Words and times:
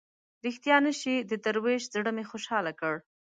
ریښتیا 0.45 0.77
نه 0.85 0.93
شي 0.99 1.15
د 1.29 1.31
دروېش 1.45 1.81
زړه 1.93 2.11
مې 2.15 2.23
خوشاله 2.31 2.71
کړ. 2.79 2.93